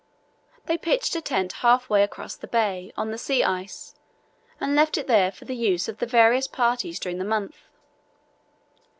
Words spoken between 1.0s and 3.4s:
a tent half way across the bay, on the